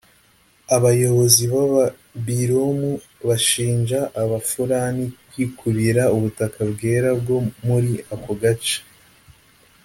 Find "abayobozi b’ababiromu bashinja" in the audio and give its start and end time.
0.75-3.99